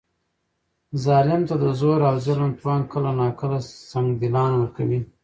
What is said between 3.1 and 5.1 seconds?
ناکله سنګدلان ورکوي.